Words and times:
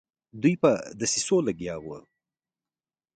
دوی 0.41 0.53
په 0.63 0.71
دسیسو 0.99 1.37
لګیا 1.47 1.75
وه. 1.85 1.99